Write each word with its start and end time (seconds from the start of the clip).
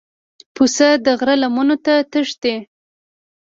پسه 0.55 0.87
د 1.05 1.07
غره 1.19 1.35
لمنو 1.41 1.75
ته 1.85 1.93
تښتي. 2.11 2.55